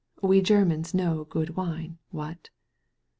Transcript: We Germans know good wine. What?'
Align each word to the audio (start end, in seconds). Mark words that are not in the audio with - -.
We 0.23 0.41
Germans 0.41 0.95
know 0.95 1.25
good 1.25 1.55
wine. 1.55 1.99
What?' 2.09 2.49